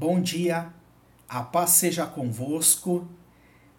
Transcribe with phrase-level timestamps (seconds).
[0.00, 0.72] Bom dia,
[1.28, 3.06] a paz seja convosco.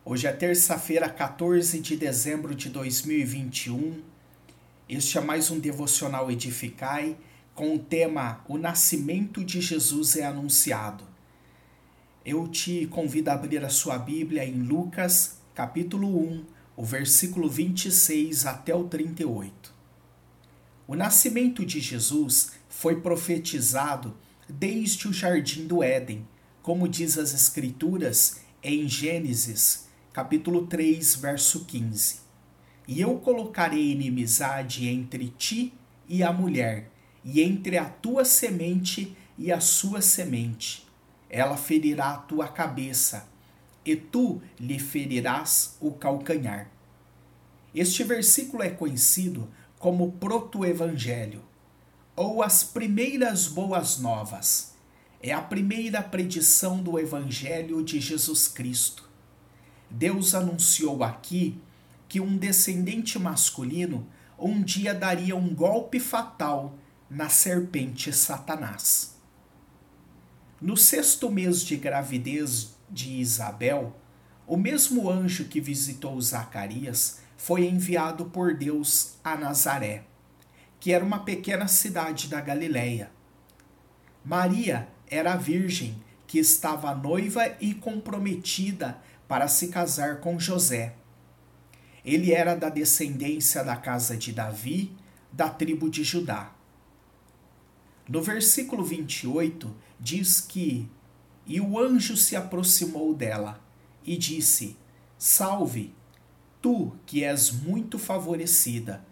[0.05, 4.03] Hoje é terça-feira, 14 de dezembro de 2021.
[4.87, 7.17] Este é mais um devocional Edificai
[7.55, 11.05] com o tema O Nascimento de Jesus é Anunciado.
[12.23, 16.45] Eu te convido a abrir a sua Bíblia em Lucas, capítulo 1,
[16.77, 19.73] o versículo 26 até o 38.
[20.87, 24.15] O nascimento de Jesus foi profetizado
[24.51, 26.27] desde o jardim do Éden,
[26.61, 32.19] como diz as Escrituras em Gênesis, capítulo 3, verso 15.
[32.87, 35.73] E eu colocarei inimizade entre ti
[36.07, 36.91] e a mulher,
[37.23, 40.85] e entre a tua semente e a sua semente.
[41.29, 43.29] Ela ferirá a tua cabeça,
[43.85, 46.69] e tu lhe ferirás o calcanhar.
[47.73, 51.50] Este versículo é conhecido como proto-evangelho
[52.21, 54.75] ou as primeiras boas novas.
[55.23, 59.09] É a primeira predição do Evangelho de Jesus Cristo.
[59.89, 61.59] Deus anunciou aqui
[62.07, 66.77] que um descendente masculino um dia daria um golpe fatal
[67.09, 69.15] na serpente Satanás.
[70.61, 73.95] No sexto mês de gravidez de Isabel,
[74.45, 80.10] o mesmo anjo que visitou Zacarias foi enviado por Deus a Nazaré
[80.81, 83.11] que era uma pequena cidade da Galileia.
[84.25, 90.95] Maria era a virgem que estava noiva e comprometida para se casar com José.
[92.03, 94.91] Ele era da descendência da casa de Davi,
[95.31, 96.51] da tribo de Judá.
[98.09, 100.89] No versículo 28 diz que:
[101.45, 103.63] E o anjo se aproximou dela
[104.03, 104.75] e disse:
[105.15, 105.93] Salve,
[106.59, 109.10] tu que és muito favorecida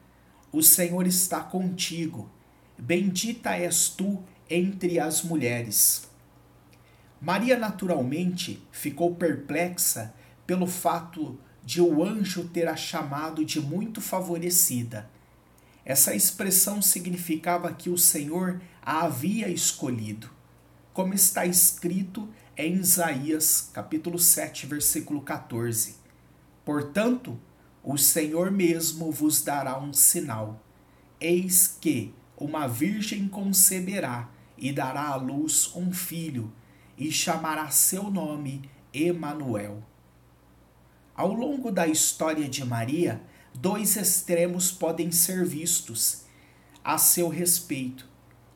[0.51, 2.29] o Senhor está contigo.
[2.77, 6.09] Bendita és tu entre as mulheres.
[7.21, 10.13] Maria naturalmente ficou perplexa
[10.47, 15.09] pelo fato de o anjo ter a chamado de muito favorecida.
[15.85, 20.29] Essa expressão significava que o Senhor a havia escolhido,
[20.93, 25.95] como está escrito em Isaías, capítulo 7, versículo 14.
[26.65, 27.39] Portanto,
[27.91, 30.63] o Senhor mesmo vos dará um sinal.
[31.19, 36.53] Eis que uma virgem conceberá e dará à luz um filho,
[36.95, 39.81] e chamará seu nome Emanuel.
[41.15, 43.23] Ao longo da história de Maria,
[43.55, 46.25] dois extremos podem ser vistos
[46.83, 48.07] a seu respeito.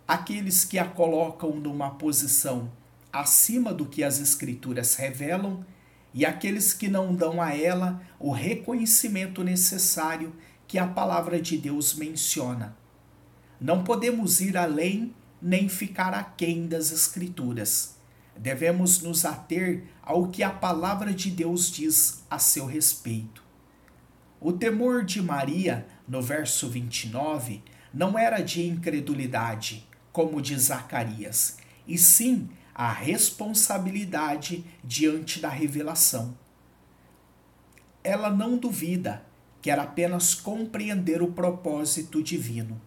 [0.08, 2.72] Aqueles que a colocam numa posição
[3.12, 5.66] acima do que as Escrituras revelam
[6.13, 10.34] e aqueles que não dão a ela o reconhecimento necessário
[10.68, 12.75] que a palavra de Deus menciona.
[13.59, 17.96] Não podemos ir além nem ficar aquém das Escrituras.
[18.38, 23.44] Devemos nos ater ao que a palavra de Deus diz a seu respeito.
[24.40, 27.62] O temor de Maria, no verso 29,
[27.94, 31.57] não era de incredulidade, como diz Zacarias,
[31.88, 36.36] e sim a responsabilidade diante da revelação.
[38.04, 39.24] Ela não duvida,
[39.62, 42.82] quer apenas compreender o propósito divino.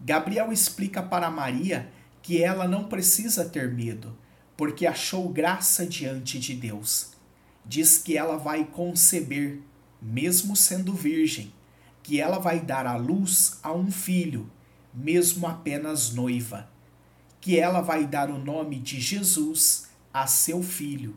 [0.00, 4.16] Gabriel explica para Maria que ela não precisa ter medo,
[4.56, 7.12] porque achou graça diante de Deus.
[7.64, 9.60] Diz que ela vai conceber,
[10.00, 11.52] mesmo sendo virgem,
[12.02, 14.50] que ela vai dar à luz a um filho,
[14.92, 16.71] mesmo apenas noiva
[17.42, 21.16] que ela vai dar o nome de Jesus a seu filho,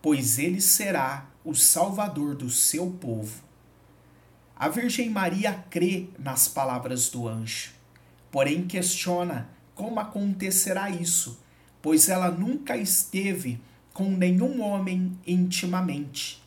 [0.00, 3.42] pois ele será o Salvador do seu povo.
[4.56, 7.72] A Virgem Maria crê nas palavras do anjo,
[8.30, 11.38] porém questiona como acontecerá isso,
[11.82, 13.60] pois ela nunca esteve
[13.92, 16.42] com nenhum homem intimamente.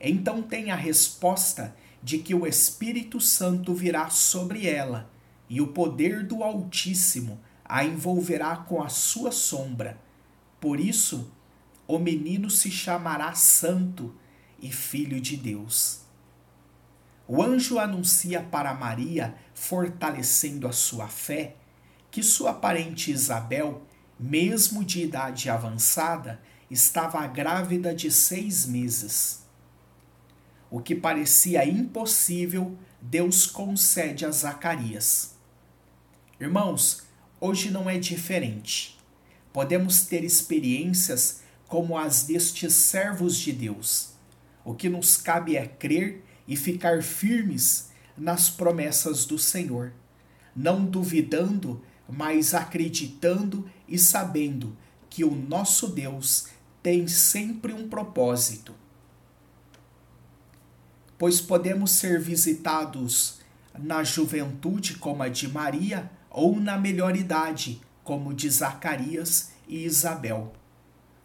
[0.00, 5.08] Então tem a resposta de que o Espírito Santo virá sobre ela
[5.48, 10.00] e o poder do Altíssimo a envolverá com a sua sombra.
[10.60, 11.30] Por isso,
[11.86, 14.14] o menino se chamará Santo
[14.60, 16.00] e Filho de Deus.
[17.26, 21.56] O anjo anuncia para Maria, fortalecendo a sua fé,
[22.10, 23.82] que sua parente Isabel,
[24.18, 26.40] mesmo de idade avançada,
[26.70, 29.46] estava grávida de seis meses.
[30.70, 35.36] O que parecia impossível, Deus concede a Zacarias.
[36.40, 37.07] Irmãos,
[37.40, 38.98] Hoje não é diferente.
[39.52, 44.10] Podemos ter experiências como as destes servos de Deus.
[44.64, 49.92] O que nos cabe é crer e ficar firmes nas promessas do Senhor,
[50.54, 54.76] não duvidando, mas acreditando e sabendo
[55.08, 56.48] que o nosso Deus
[56.82, 58.74] tem sempre um propósito.
[61.16, 63.40] Pois podemos ser visitados
[63.78, 70.52] na juventude, como a de Maria, ou na melhor idade, como de Zacarias e Isabel.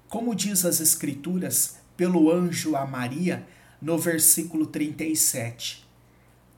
[0.09, 3.47] Como diz as Escrituras, pelo anjo a Maria,
[3.79, 5.87] no versículo 37.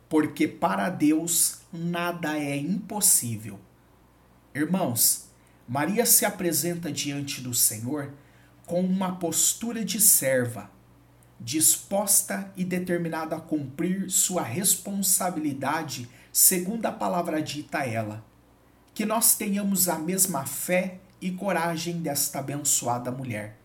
[0.08, 3.60] Porque para Deus nada é impossível.
[4.54, 5.26] Irmãos,
[5.68, 8.14] Maria se apresenta diante do Senhor
[8.66, 10.72] com uma postura de serva,
[11.38, 18.35] disposta e determinada a cumprir sua responsabilidade segundo a palavra dita a ela.
[18.96, 23.60] Que nós tenhamos a mesma fé e coragem desta abençoada mulher.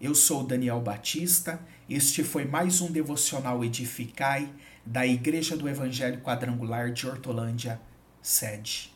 [0.00, 4.48] Eu sou Daniel Batista, este foi mais um devocional Edificai
[4.86, 7.80] da Igreja do Evangelho Quadrangular de Hortolândia,
[8.22, 8.94] sede.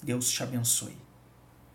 [0.00, 1.07] Deus te abençoe.